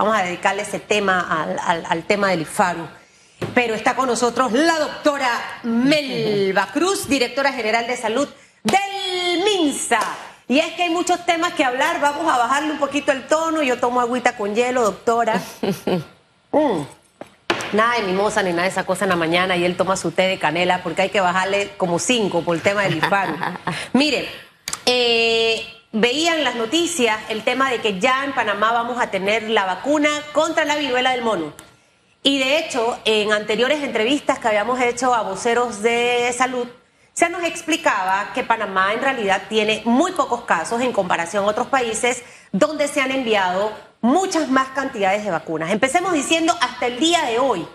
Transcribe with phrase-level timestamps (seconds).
[0.00, 1.20] vamos a dedicarle ese tema
[1.62, 2.88] al, al tema del IFARU.
[3.54, 5.28] Pero está con nosotros la doctora
[5.62, 8.26] Melba Cruz, directora general de salud
[8.62, 10.00] del MINSA.
[10.48, 13.62] Y es que hay muchos temas que hablar, vamos a bajarle un poquito el tono.
[13.62, 15.40] Yo tomo agüita con hielo, doctora.
[16.52, 16.82] Mm.
[17.74, 20.10] Nada de mimosa ni nada de esa cosa en la mañana y él toma su
[20.10, 23.36] té de canela porque hay que bajarle como cinco por el tema del IFARU.
[23.92, 24.28] Mire,
[24.84, 29.64] eh, veían las noticias el tema de que ya en Panamá vamos a tener la
[29.64, 31.52] vacuna contra la viruela del mono.
[32.22, 36.68] Y de hecho, en anteriores entrevistas que habíamos hecho a voceros de salud,
[37.14, 41.66] se nos explicaba que Panamá en realidad tiene muy pocos casos en comparación a otros
[41.66, 45.70] países donde se han enviado muchas más cantidades de vacunas.
[45.70, 47.66] Empecemos diciendo hasta el día de hoy,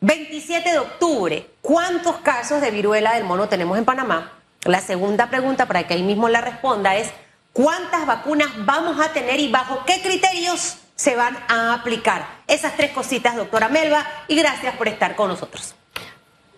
[0.00, 4.32] 27 de octubre, ¿cuántos casos de viruela del mono tenemos en Panamá?
[4.64, 7.12] La segunda pregunta, para que ahí mismo la responda, es
[7.56, 12.26] ¿cuántas vacunas vamos a tener y bajo qué criterios se van a aplicar?
[12.46, 15.74] Esas tres cositas, doctora Melba, y gracias por estar con nosotros.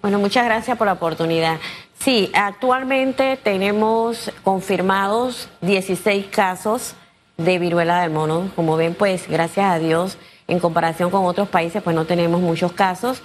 [0.03, 1.59] Bueno, muchas gracias por la oportunidad.
[2.01, 6.95] Sí, actualmente tenemos confirmados 16 casos
[7.37, 8.51] de viruela del mono.
[8.57, 10.19] Como ven, pues gracias a Dios,
[10.49, 13.23] en comparación con otros países, pues no tenemos muchos casos.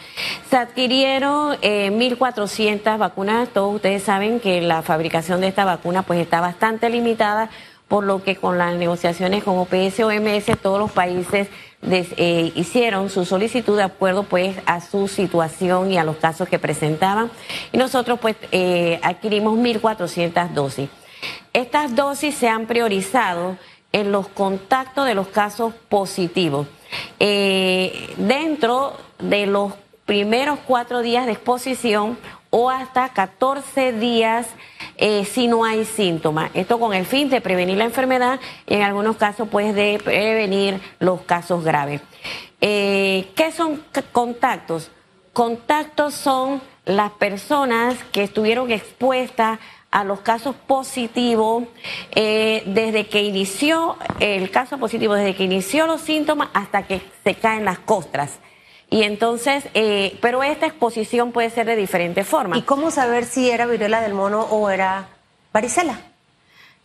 [0.49, 3.47] Se adquirieron eh, 1.400 vacunas.
[3.49, 7.49] Todos ustedes saben que la fabricación de esta vacuna pues está bastante limitada,
[7.87, 11.47] por lo que con las negociaciones con OPS, OMS, todos los países
[11.89, 16.57] eh, hicieron su solicitud de acuerdo pues a su situación y a los casos que
[16.57, 17.29] presentaban
[17.71, 20.89] y nosotros pues eh, adquirimos 1.400 dosis.
[21.53, 23.57] Estas dosis se han priorizado
[23.91, 26.67] en los contactos de los casos positivos.
[27.19, 29.73] Eh, dentro de los
[30.05, 32.17] primeros cuatro días de exposición
[32.49, 34.47] o hasta 14 días
[34.97, 36.51] eh, si no hay síntomas.
[36.53, 40.79] Esto con el fin de prevenir la enfermedad y en algunos casos pues de prevenir
[40.99, 42.01] los casos graves.
[42.61, 44.91] Eh, ¿Qué son contactos?
[45.33, 49.59] Contactos son las personas que estuvieron expuestas
[49.93, 51.65] a los casos positivos
[52.15, 57.35] eh, desde que inició el caso positivo, desde que inició los síntomas hasta que se
[57.35, 58.39] caen las costras.
[58.89, 62.57] Y entonces, eh, pero esta exposición puede ser de diferentes formas.
[62.57, 65.09] ¿Y cómo saber si era viruela del mono o era
[65.53, 65.99] varicela?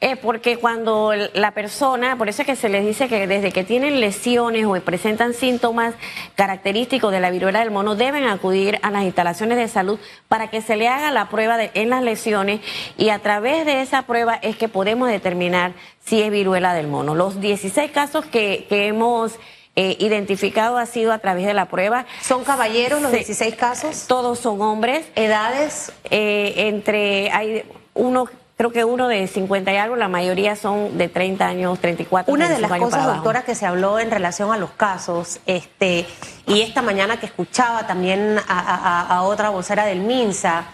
[0.01, 3.65] Eh, porque cuando la persona, por eso es que se les dice que desde que
[3.65, 5.95] tienen lesiones o presentan síntomas
[6.37, 9.99] característicos de la viruela del mono, deben acudir a las instalaciones de salud
[10.29, 12.61] para que se le haga la prueba de, en las lesiones
[12.97, 15.73] y a través de esa prueba es que podemos determinar
[16.05, 17.17] si es viruela del mono.
[17.17, 19.39] Los 16 casos que, que hemos
[19.81, 22.05] eh, identificado ha sido a través de la prueba.
[22.21, 24.07] ¿Son caballeros los 16 casos?
[24.09, 25.07] Todos son hombres.
[25.15, 25.93] ¿Edades?
[26.11, 31.09] Eh, entre, hay uno, creo que uno de 50 y algo, la mayoría son de
[31.09, 34.71] 30 años, 34 Una de las cosas, doctora, que se habló en relación a los
[34.73, 36.05] casos, este,
[36.47, 40.65] y esta mañana que escuchaba también a, otra vocera del MINSA,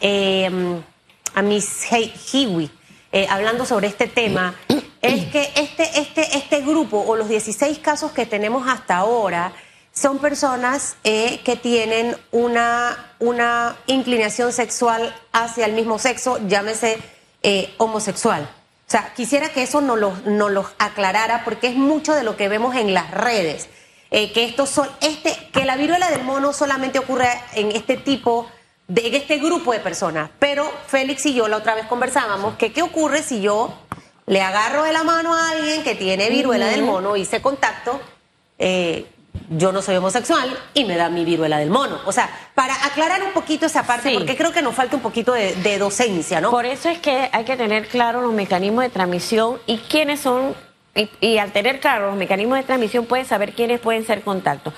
[0.00, 0.80] eh,
[1.34, 1.88] a Miss
[2.32, 2.70] Hiwi,
[3.28, 4.54] hablando sobre este tema,
[5.00, 9.52] es que este, este, este grupo o los 16 casos que tenemos hasta ahora
[9.92, 16.98] son personas eh, que tienen una, una inclinación sexual hacia el mismo sexo, llámese
[17.42, 18.48] eh, homosexual.
[18.86, 22.48] O sea, quisiera que eso nos lo, nos aclarara porque es mucho de lo que
[22.48, 23.68] vemos en las redes.
[24.10, 28.46] Eh, que estos son, este, que la viruela del mono solamente ocurre en este tipo
[28.88, 30.30] de en este grupo de personas.
[30.38, 33.72] Pero Félix y yo la otra vez conversábamos que qué ocurre si yo
[34.26, 38.00] le agarro de la mano a alguien que tiene viruela del mono, hice contacto,
[38.58, 39.06] eh,
[39.50, 41.98] yo no soy homosexual y me da mi viruela del mono.
[42.04, 45.32] O sea, para aclarar un poquito esa parte, porque creo que nos falta un poquito
[45.32, 46.50] de, docencia, ¿no?
[46.50, 50.54] Por eso es que hay que tener claro los mecanismos de transmisión y quiénes son,
[50.94, 54.74] y, y al tener claro los mecanismos de transmisión, puedes saber quiénes pueden ser contactos.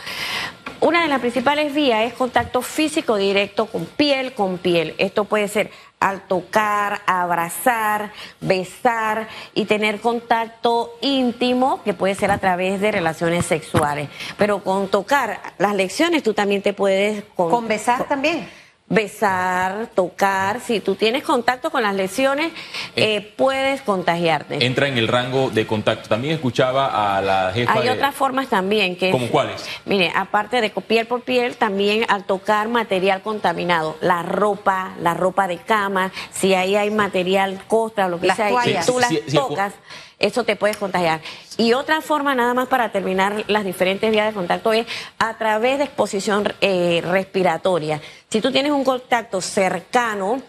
[0.84, 4.94] Una de las principales vías es contacto físico directo con piel con piel.
[4.98, 8.12] Esto puede ser al tocar, abrazar,
[8.42, 14.10] besar y tener contacto íntimo, que puede ser a través de relaciones sexuales.
[14.36, 17.24] Pero con tocar las lecciones tú también te puedes...
[17.34, 18.46] ¿Con, besar también?
[18.86, 22.52] Besar, tocar, si tú tienes contacto con las lesiones,
[22.96, 24.64] eh, eh, puedes contagiarte.
[24.64, 26.08] Entra en el rango de contacto.
[26.08, 27.72] También escuchaba a la jefa.
[27.72, 29.10] Hay otras formas también que.
[29.10, 29.64] ¿Cómo cuáles?
[29.86, 35.48] Mire, aparte de piel por piel, también al tocar material contaminado, la ropa, la ropa
[35.48, 38.50] de cama, si ahí hay material costra, lo que sea,
[38.86, 39.72] tú las tocas
[40.18, 41.20] eso te puedes contagiar.
[41.56, 44.86] Y otra forma, nada más para terminar las diferentes vías de contacto, es
[45.18, 48.00] a través de exposición eh, respiratoria.
[48.30, 50.42] Si tú tienes un contacto cercano,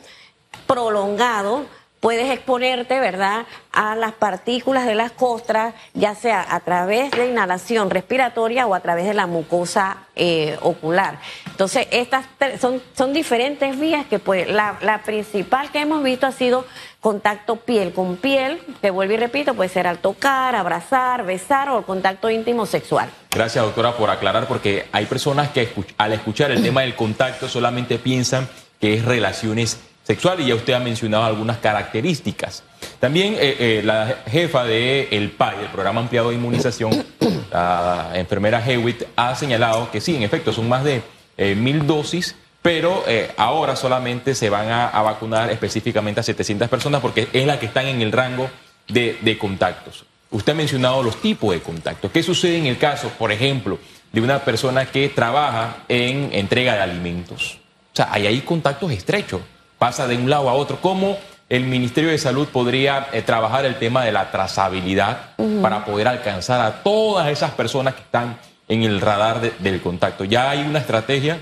[0.66, 1.66] prolongado,
[2.06, 7.90] puedes exponerte, ¿verdad?, a las partículas de las costras, ya sea a través de inhalación
[7.90, 11.18] respiratoria o a través de la mucosa eh, ocular.
[11.48, 12.28] Entonces, estas
[12.62, 16.68] son, son diferentes vías que pues la, principal que hemos visto ha sido
[17.02, 21.82] contacto piel con piel, que vuelvo y repito, puede ser al tocar, abrazar, besar o
[21.88, 23.10] contacto íntimo sexual.
[23.32, 27.98] Gracias, doctora, por aclarar, porque hay personas que al escuchar el tema del contacto solamente
[27.98, 28.48] piensan
[28.80, 32.64] que es relaciones sexuales y ya usted ha mencionado algunas características.
[33.00, 37.06] También eh, eh, la jefa del el PAI, el Programa Ampliado de Inmunización,
[37.52, 41.02] la enfermera Hewitt, ha señalado que sí, en efecto, son más de
[41.38, 43.04] eh, mil dosis pero
[43.38, 47.86] ahora solamente se van a, vacunar específicamente a 700 personas porque es la que están
[47.86, 48.50] en el rango
[48.88, 50.04] de, contactos.
[50.32, 52.10] Usted ha mencionado los tipos de contactos.
[52.10, 53.78] ¿Qué sucede en el caso, por ejemplo,
[54.12, 57.60] de una persona que trabaja en entrega de alimentos?
[57.94, 59.42] O sea, hay ahí contactos estrechos,
[59.78, 60.80] pasa de un lado a otro.
[60.82, 61.18] ¿Cómo
[61.50, 66.62] el Ministerio de Salud podría eh, trabajar el tema de la trazabilidad para poder alcanzar
[66.62, 68.38] a todas esas personas que están
[68.68, 70.24] en el radar del contacto?
[70.24, 71.40] ¿Ya hay una estrategia?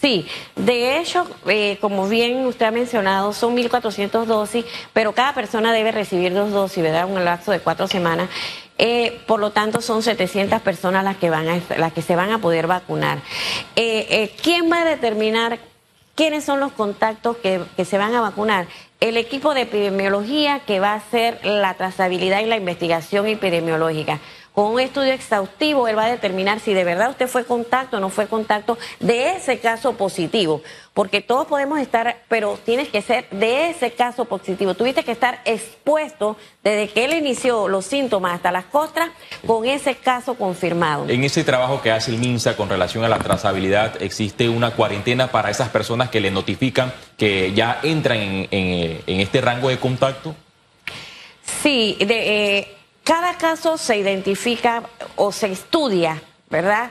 [0.00, 5.74] Sí, de hecho, eh, como bien usted ha mencionado, son 1.400 dosis, pero cada persona
[5.74, 7.06] debe recibir dos dosis, ¿verdad?
[7.06, 8.30] Un lapso de cuatro semanas.
[8.78, 12.30] Eh, por lo tanto, son 700 personas las que, van a, las que se van
[12.30, 13.18] a poder vacunar.
[13.76, 15.58] Eh, ¿Quién va a determinar
[16.20, 18.66] quiénes son los contactos que, que se van a vacunar?
[19.00, 24.20] el equipo de epidemiología que va a hacer la trazabilidad y la investigación epidemiológica.
[24.60, 28.00] Con un estudio exhaustivo, él va a determinar si de verdad usted fue contacto o
[28.00, 30.60] no fue contacto de ese caso positivo.
[30.92, 34.74] Porque todos podemos estar, pero tienes que ser de ese caso positivo.
[34.74, 39.08] Tuviste que estar expuesto desde que él inició los síntomas hasta las costras
[39.46, 41.08] con ese caso confirmado.
[41.08, 45.28] En ese trabajo que hace el MINSA con relación a la trazabilidad, ¿existe una cuarentena
[45.28, 48.18] para esas personas que le notifican que ya entran
[48.50, 50.34] en, este rango de contacto?
[51.62, 52.58] Sí, de.
[52.58, 52.76] Eh,
[53.10, 54.84] cada caso se identifica
[55.16, 56.90] o se estudia, ¿verdad?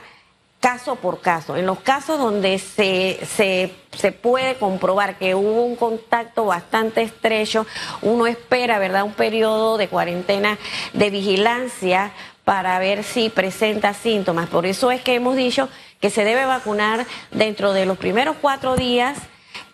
[0.59, 1.55] Caso por caso.
[1.55, 7.65] En los casos donde se, se, puede comprobar que hubo un contacto bastante estrecho,
[8.01, 10.59] uno espera, ¿verdad?, un periodo de cuarentena
[10.91, 12.11] de vigilancia
[12.43, 14.49] para ver si presenta síntomas.
[14.49, 15.69] Por eso es que hemos dicho
[16.01, 19.17] que se debe vacunar dentro de los primeros cuatro días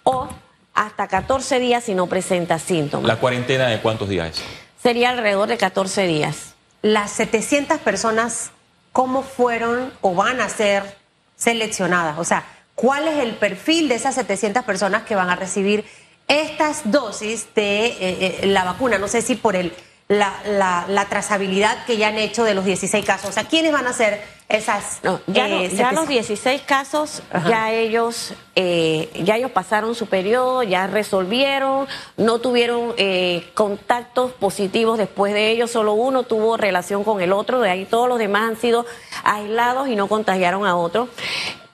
[0.03, 0.27] o
[0.75, 3.07] hasta 14 días si no presenta síntomas.
[3.07, 4.43] ¿La cuarentena de cuántos días?
[4.85, 6.53] Sería alrededor de 14 días.
[6.83, 8.51] Las 700 personas,
[8.91, 10.83] ¿cómo fueron o van a ser
[11.35, 12.19] seleccionadas?
[12.19, 12.45] O sea,
[12.75, 15.85] ¿cuál es el perfil de esas 700 personas que van a recibir
[16.27, 18.99] estas dosis de eh, eh, la vacuna?
[18.99, 19.73] No sé si por el
[20.07, 23.29] la, la, trazabilidad que ya han hecho de los 16 casos.
[23.31, 24.99] O sea, ¿quiénes van a ser esas?
[25.25, 30.85] ya, eh, ya los 16 casos, ya ellos, eh, ya ellos pasaron su periodo, ya
[30.85, 31.87] resolvieron,
[32.17, 37.61] no tuvieron eh, contactos positivos después de ellos, solo uno tuvo relación con el otro,
[37.61, 38.85] de ahí todos los demás han sido
[39.23, 41.09] aislados y no contagiaron a otro.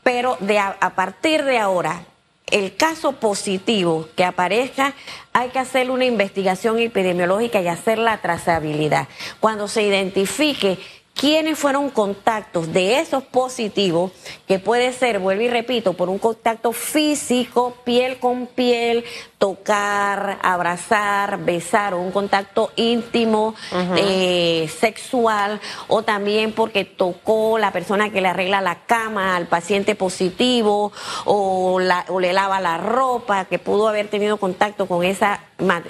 [0.03, 2.05] Pero de a partir de ahora,
[2.51, 4.93] el caso positivo que aparezca,
[5.33, 9.07] hay que hacer una investigación epidemiológica y hacer la trazabilidad.
[9.39, 10.77] Cuando se identifique
[11.13, 14.11] quiénes fueron contactos de esos positivos,
[14.47, 19.03] que puede ser, vuelvo y repito, por un contacto físico, piel con piel,
[19.37, 23.53] tocar, abrazar, besar, o un contacto íntimo,
[23.97, 29.95] eh, sexual, o también porque tocó la persona que le arregla la cama al paciente
[29.95, 30.91] positivo,
[31.25, 35.41] o, o le lava la ropa, que pudo haber tenido contacto con esa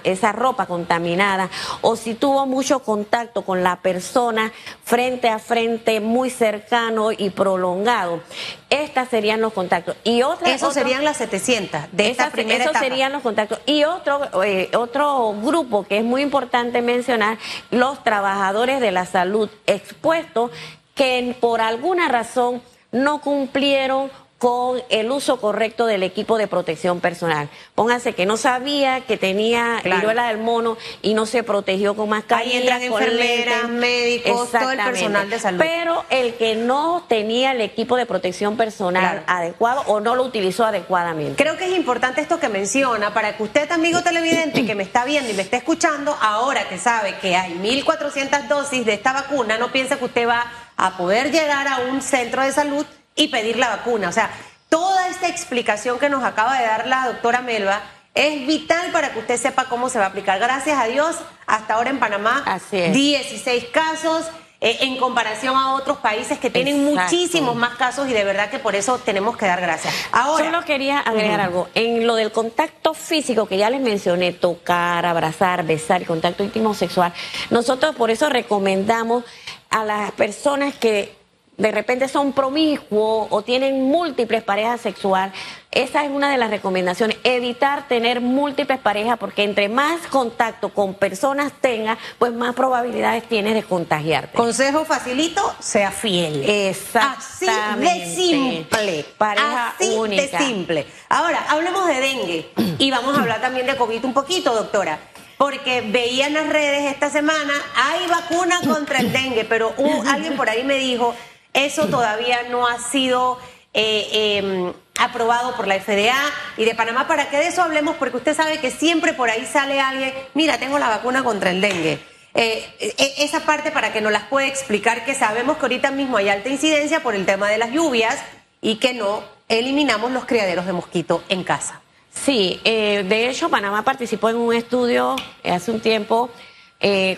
[0.03, 4.51] esa ropa contaminada o si tuvo mucho contacto con la persona
[4.83, 8.21] frente a frente, muy cercano y prolongado.
[8.69, 9.95] Estas serían los contactos.
[10.03, 13.59] Y otra, Esos serían las 700 de esta primera Esos serían los contactos.
[13.65, 17.37] Y otro, eh, otro grupo que es muy importante mencionar,
[17.69, 20.51] los trabajadores de la salud expuestos
[20.95, 27.47] que por alguna razón no cumplieron con el uso correcto del equipo de protección personal.
[27.75, 32.51] Póngase que no sabía que tenía viruela del mono y no se protegió con mascarilla.
[32.51, 35.59] Ahí entran enfermeras, médicos, todo el personal de salud.
[35.59, 40.65] Pero el que no tenía el equipo de protección personal adecuado o no lo utilizó
[40.65, 41.35] adecuadamente.
[41.35, 45.05] Creo que es importante esto que menciona para que usted, amigo televidente, que me está
[45.05, 49.59] viendo y me está escuchando, ahora que sabe que hay 1.400 dosis de esta vacuna,
[49.59, 53.57] no piense que usted va a poder llegar a un centro de salud y pedir
[53.57, 54.09] la vacuna.
[54.09, 54.29] O sea,
[54.69, 57.81] toda esta explicación que nos acaba de dar la doctora Melba
[58.13, 60.37] es vital para que usted sepa cómo se va a aplicar.
[60.39, 61.15] Gracias a Dios,
[61.47, 64.25] hasta ahora en Panamá, 16 casos.
[64.63, 67.01] eh, en comparación a otros países que tienen Exacto.
[67.01, 69.91] muchísimos más casos y de verdad que por eso tenemos que dar gracias.
[70.11, 71.67] Ahora, Solo quería agregar algo.
[71.73, 77.11] En lo del contacto físico que ya les mencioné, tocar, abrazar, besar, contacto íntimo sexual,
[77.49, 79.23] nosotros por eso recomendamos
[79.71, 81.15] a las personas que
[81.57, 85.33] de repente son promiscuos o tienen múltiples parejas sexuales,
[85.69, 90.95] esa es una de las recomendaciones, evitar tener múltiples parejas porque entre más contacto con
[90.95, 94.35] personas tengas, pues más probabilidades tienes de contagiarte.
[94.35, 96.39] consejo facilito, sea fiel.
[96.41, 98.15] Así de Exactamente.
[98.15, 99.05] simple.
[99.17, 100.39] Pareja Así única.
[100.39, 100.87] de simple.
[101.09, 104.99] Ahora, hablemos de dengue y vamos a hablar también de COVID un poquito, doctora.
[105.37, 110.35] Porque veía en las redes esta semana, hay vacuna contra el dengue, pero un- alguien
[110.37, 111.15] por ahí me dijo,
[111.53, 113.37] eso todavía no ha sido
[113.73, 116.15] eh, eh, aprobado por la FDA
[116.57, 119.45] y de Panamá, para que de eso hablemos, porque usted sabe que siempre por ahí
[119.45, 121.99] sale alguien, mira, tengo la vacuna contra el dengue.
[122.33, 126.17] Eh, eh, esa parte para que nos las puede explicar, que sabemos que ahorita mismo
[126.17, 128.17] hay alta incidencia por el tema de las lluvias
[128.61, 131.81] y que no eliminamos los criaderos de mosquito en casa.
[132.13, 136.29] Sí, eh, de hecho Panamá participó en un estudio hace un tiempo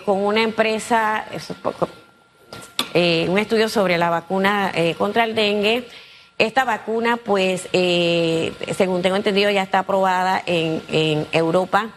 [0.04, 1.24] con una empresa,
[2.96, 5.88] eh, un estudio sobre la vacuna eh, contra el dengue.
[6.38, 11.90] Esta vacuna, pues, eh, según tengo entendido, ya está aprobada en, Europa.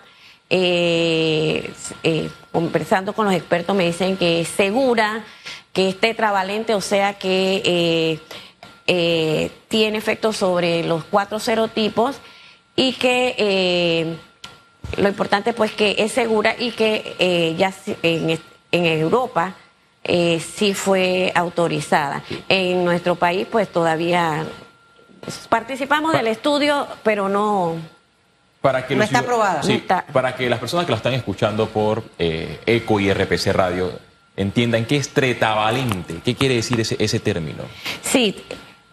[2.51, 5.24] Conversando con los expertos me dicen que es segura,
[5.72, 8.20] que es tetravalente, o sea que
[9.68, 12.16] tiene efectos sobre los cuatro serotipos
[12.75, 14.18] y que
[14.98, 18.39] lo importante pues que es segura y que ya en
[18.72, 19.56] Europa
[20.07, 22.23] eh, sí fue autorizada.
[22.49, 24.45] En nuestro país pues todavía
[25.49, 27.75] participamos del estudio, pero no...
[28.61, 29.61] Para que No está aprobada.
[29.63, 30.05] Sí, No está.
[30.11, 33.91] para que las personas que la están escuchando por eh, ECO y RPC Radio
[34.35, 37.63] entiendan qué es tretavalente, qué quiere decir ese, ese término.
[38.01, 38.43] Sí,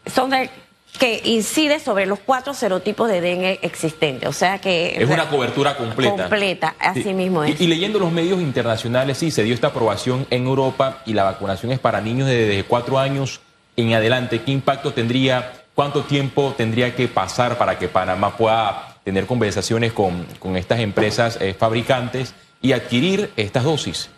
[0.06, 0.50] son de,
[0.99, 4.95] que incide sobre los cuatro serotipos de dengue existentes, o sea que...
[4.97, 6.17] Es una cobertura completa.
[6.23, 7.15] Completa, así Sí.
[7.15, 7.61] mismo Y- es.
[7.61, 11.73] Y, leyendo los medios internacionales, sí, se dio esta aprobación en Europa y la vacunación
[11.73, 13.41] es para niños de desde cuatro años
[13.77, 14.43] en adelante.
[14.43, 15.53] ¿Qué impacto tendría?
[15.75, 21.37] ¿Cuánto tiempo tendría que pasar para que Panamá pueda tener conversaciones con, con estas empresas
[21.41, 24.11] eh, fabricantes y adquirir estas dosis?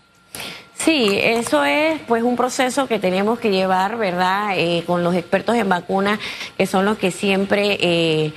[0.87, 4.51] Sí, eso es pues un proceso que tenemos que llevar, ¿verdad?
[4.57, 6.21] Eh, con los expertos en vacunas,
[6.57, 8.33] que son los que siempre eh,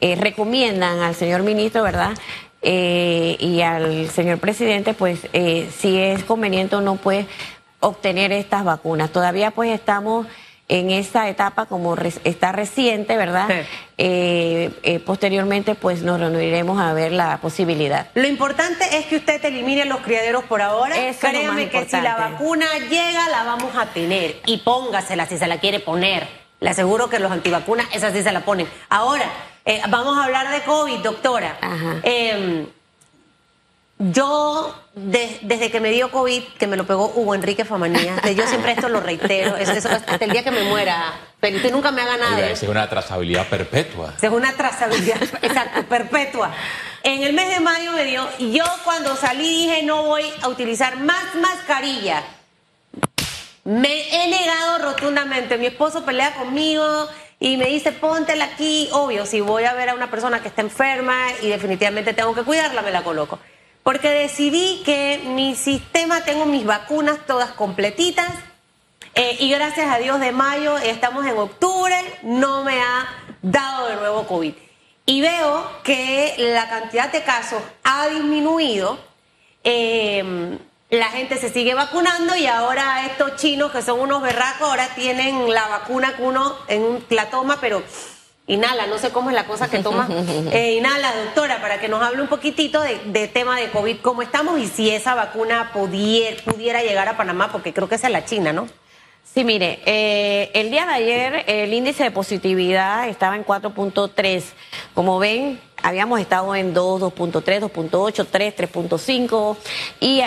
[0.00, 2.12] eh, recomiendan al señor ministro, ¿verdad?
[2.62, 7.26] Eh, y al señor presidente, pues eh, si es conveniente o no, pues
[7.80, 9.10] obtener estas vacunas.
[9.10, 10.26] Todavía pues estamos
[10.70, 13.46] en esa etapa como re- está reciente, ¿verdad?
[13.48, 13.66] Sí.
[13.98, 18.08] Eh, eh, posteriormente pues nos reuniremos a ver la posibilidad.
[18.14, 20.96] Lo importante es que usted elimine los criaderos por ahora.
[20.96, 24.40] Eso Créame que si la vacuna llega, la vamos a tener.
[24.46, 26.26] Y póngasela si se la quiere poner.
[26.60, 28.66] Le aseguro que los antivacunas, esa sí se la ponen.
[28.88, 29.24] Ahora,
[29.64, 31.56] eh, vamos a hablar de COVID, doctora.
[31.60, 31.96] Ajá.
[34.02, 38.46] Yo, de- desde que me dio COVID, que me lo pegó Hugo Enrique Famanía, yo
[38.46, 42.00] siempre esto lo reitero, eso hasta el día que me muera, pero usted nunca me
[42.00, 42.48] haga nada.
[42.48, 44.14] Es una trazabilidad perpetua.
[44.22, 46.50] Es una trazabilidad, exacto, perpetua.
[47.02, 50.48] En el mes de mayo me dio, y yo cuando salí dije no voy a
[50.48, 52.22] utilizar más mascarilla.
[53.64, 55.58] Me he negado rotundamente.
[55.58, 57.06] Mi esposo pelea conmigo
[57.38, 58.88] y me dice, póntela aquí.
[58.92, 62.42] Obvio, si voy a ver a una persona que está enferma y definitivamente tengo que
[62.42, 63.38] cuidarla, me la coloco.
[63.82, 68.28] Porque decidí que mi sistema, tengo mis vacunas todas completitas.
[69.14, 73.08] eh, y gracias a Dios de mayo, estamos en octubre, no me ha
[73.42, 74.54] dado de nuevo COVID.
[75.06, 78.98] Y veo que la cantidad de casos ha disminuido.
[79.64, 80.58] eh,
[80.90, 85.48] la gente se sigue vacunando y ahora estos chinos que son unos berracos ahora tienen
[85.48, 87.80] la vacuna que uno en la toma, pero
[88.46, 90.08] inhala, no sé cómo es la cosa que toma.
[90.52, 94.22] Eh, inhala, doctora, para que nos hable un poquitito de, de tema de COVID, cómo
[94.22, 98.24] estamos y si esa vacuna pudiera, pudiera llegar a Panamá, porque creo que es la
[98.24, 98.66] China, ¿no?
[99.32, 104.42] Sí, mire, eh, el día de ayer el índice de positividad estaba en 4.3.
[104.92, 109.56] Como ven, habíamos estado en 2, 2.3, 2.8, 3, 3.5
[110.00, 110.22] y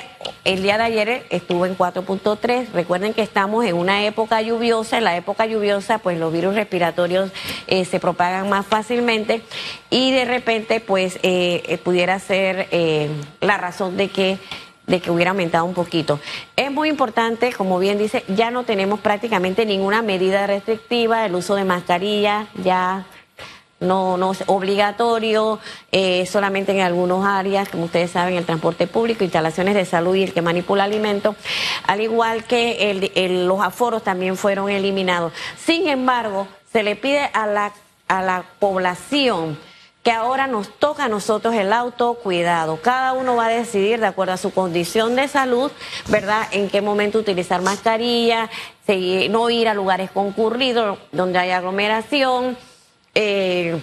[0.45, 2.71] el día de ayer estuvo en 4.3.
[2.71, 7.31] Recuerden que estamos en una época lluviosa, en la época lluviosa pues los virus respiratorios
[7.67, 9.41] eh, se propagan más fácilmente
[9.89, 13.09] y de repente pues eh, eh, pudiera ser eh,
[13.41, 14.37] la razón de que
[14.87, 16.19] de que hubiera aumentado un poquito.
[16.55, 21.55] Es muy importante, como bien dice, ya no tenemos prácticamente ninguna medida restrictiva, el uso
[21.55, 23.05] de mascarilla ya
[23.83, 25.59] no, no es obligatorio,
[25.91, 30.23] eh, solamente en algunas áreas, como ustedes saben, el transporte público, instalaciones de salud y
[30.23, 31.35] el que manipula alimentos,
[31.85, 35.33] al igual que los aforos también fueron eliminados.
[35.57, 37.73] Sin embargo, se le pide a la,
[38.07, 39.57] a la población
[40.03, 42.81] que ahora nos toca a nosotros el autocuidado.
[42.81, 45.71] Cada uno va a decidir de acuerdo a su condición de salud,
[46.09, 46.47] ¿verdad?
[46.51, 48.49] En qué momento utilizar mascarilla,
[49.29, 52.57] no ir a lugares concurridos donde hay aglomeración.
[53.15, 53.81] Eh,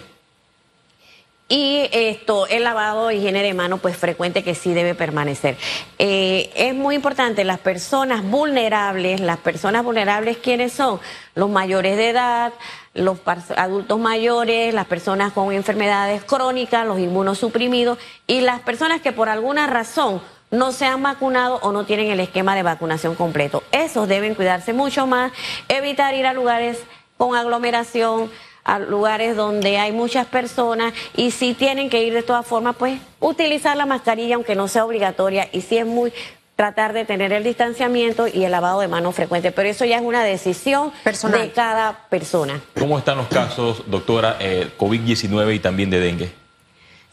[1.48, 5.56] y esto, el lavado, higiene de manos, pues frecuente que sí debe permanecer.
[5.98, 11.00] Eh, es muy importante, las personas vulnerables, las personas vulnerables, ¿quiénes son?
[11.34, 12.52] Los mayores de edad,
[12.94, 13.18] los
[13.56, 19.66] adultos mayores, las personas con enfermedades crónicas, los inmunosuprimidos y las personas que por alguna
[19.66, 20.20] razón
[20.50, 23.62] no se han vacunado o no tienen el esquema de vacunación completo.
[23.70, 25.32] Esos deben cuidarse mucho más,
[25.68, 26.82] evitar ir a lugares
[27.16, 28.30] con aglomeración,
[28.64, 33.00] a lugares donde hay muchas personas y si tienen que ir de todas formas, pues
[33.20, 36.12] utilizar la mascarilla aunque no sea obligatoria y si es muy
[36.60, 40.02] tratar de tener el distanciamiento y el lavado de manos frecuente, pero eso ya es
[40.02, 41.40] una decisión Personal.
[41.40, 42.60] de cada persona.
[42.78, 46.32] ¿Cómo están los casos, doctora, eh, COVID-19 y también de dengue?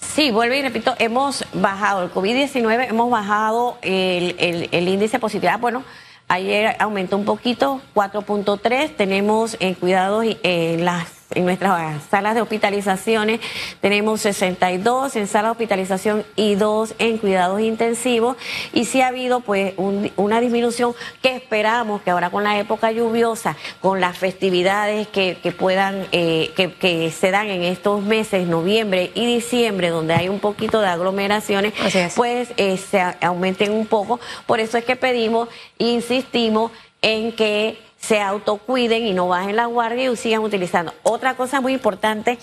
[0.02, 5.20] Sí, vuelvo y repito, hemos bajado el COVID-19, hemos bajado el, el, el índice de
[5.20, 5.86] positividad, bueno,
[6.28, 13.40] ayer aumentó un poquito, 4.3, tenemos en cuidados en las en nuestras salas de hospitalizaciones.
[13.82, 18.38] Tenemos 62 en sala de hospitalización y 2 en cuidados intensivos.
[18.74, 23.58] Y sí ha habido pues una disminución que esperamos que ahora con la época lluviosa,
[23.82, 29.12] con las festividades que, que puedan, eh, que, que, se dan en estos meses, noviembre
[29.14, 31.74] y diciembre, donde hay un poquito de aglomeraciones,
[32.16, 34.20] pues eh, se aumenten un poco.
[34.46, 40.10] Por eso es que pedimos, insistimos en que se autocuiden y no bajen la guardia
[40.10, 40.94] y sigan utilizando.
[41.04, 42.40] Otra cosa muy importante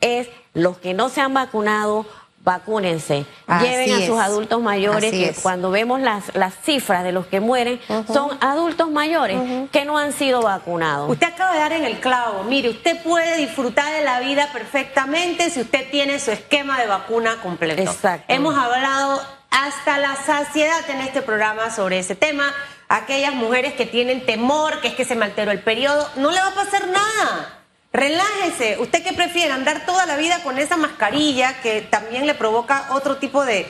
[0.00, 2.06] es los que no se han vacunado,
[2.44, 3.26] vacúnense.
[3.60, 7.80] Lleven a sus adultos mayores, que cuando vemos las, las cifras de los que mueren,
[8.06, 9.40] son adultos mayores
[9.72, 11.10] que no han sido vacunados.
[11.10, 12.44] Usted acaba de dar en el clavo.
[12.44, 17.40] Mire, usted puede disfrutar de la vida perfectamente si usted tiene su esquema de vacuna
[17.42, 17.82] completo.
[17.82, 18.32] Exacto.
[18.32, 19.20] Hemos hablado
[19.50, 22.52] hasta la saciedad en este programa sobre ese tema
[22.88, 26.40] aquellas mujeres que tienen temor, que es que se me alteró el periodo, no le
[26.40, 27.58] va a pasar nada.
[27.92, 28.78] Relájese.
[28.80, 29.52] ¿Usted qué prefiere?
[29.52, 33.66] ¿Andar toda la vida con esa mascarilla que también le provoca otro tipo de,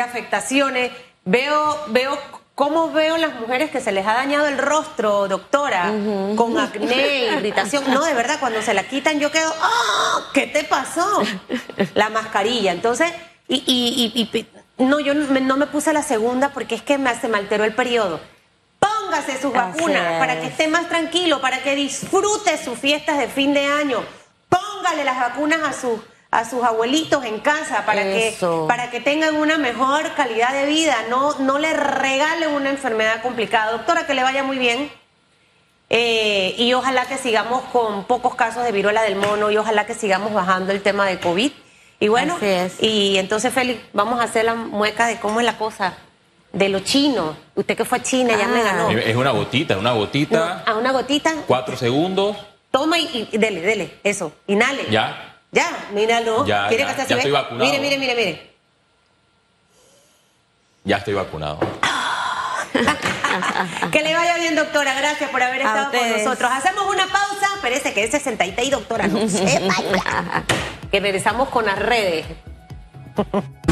[0.00, 0.92] afectaciones?
[1.24, 2.18] Veo, veo
[2.54, 5.90] ¿Cómo veo las mujeres que se les ha dañado el rostro, doctora?
[6.36, 7.82] Con acné, irritación.
[7.90, 10.30] No, de verdad, cuando se la quitan yo quedo, ¡ah!
[10.34, 11.22] ¿Qué te pasó?
[11.94, 12.72] La mascarilla.
[12.72, 13.10] Entonces,
[13.48, 17.38] y, y, no, yo no me puse la segunda porque es que me, se me
[17.38, 18.20] alteró el periodo.
[19.12, 23.52] Póngase sus vacunas para que esté más tranquilo, para que disfrute sus fiestas de fin
[23.52, 24.02] de año.
[24.48, 28.34] Póngale las vacunas a sus a sus abuelitos en casa para que
[28.66, 33.72] para que tengan una mejor calidad de vida, no no le regale una enfermedad complicada.
[33.72, 34.90] Doctora, que le vaya muy bien.
[35.90, 39.94] Eh, y ojalá que sigamos con pocos casos de viruela del mono y ojalá que
[39.94, 41.52] sigamos bajando el tema de COVID.
[42.00, 42.38] Y bueno,
[42.80, 45.98] y entonces Félix, vamos a hacer la mueca de cómo es la cosa
[46.52, 47.36] de lo chino.
[47.54, 48.64] Usted que fue a China ya me ah.
[48.64, 48.90] ganó.
[48.90, 50.62] Es una gotita, una gotita.
[50.66, 51.34] a una gotita.
[51.46, 52.36] Cuatro segundos.
[52.70, 54.32] Toma y, dele, dele, eso.
[54.46, 54.86] Inhale.
[54.90, 55.38] Ya.
[55.50, 56.46] Ya, míralo.
[56.46, 57.64] Ya, ¿Quiere ya, que ya estoy vacunado.
[57.64, 58.50] Mire, mire, mire, mire.
[60.84, 61.60] Ya estoy vacunado.
[63.92, 64.94] que le vaya bien, doctora.
[64.94, 66.50] Gracias por haber estado con nosotros.
[66.50, 67.48] Hacemos una pausa.
[67.60, 69.06] Parece que es 66, doctora.
[69.06, 69.60] No sé,
[70.90, 72.24] que regresamos con las redes.